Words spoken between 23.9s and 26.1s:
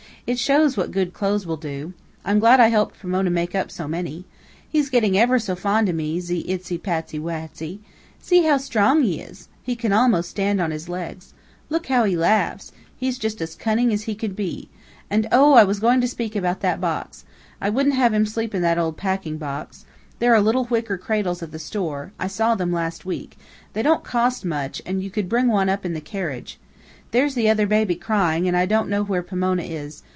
cost much, and you could bring one up in the